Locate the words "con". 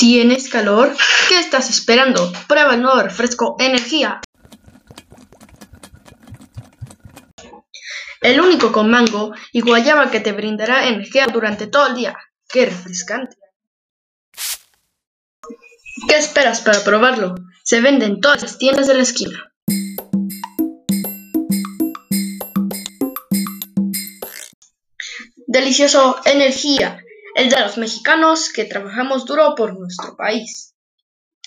8.72-8.88